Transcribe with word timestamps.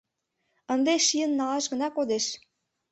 Ынде 0.73 0.93
шийын 1.07 1.31
налаш 1.39 1.65
гына 1.71 1.87
кодеш. 1.91 2.25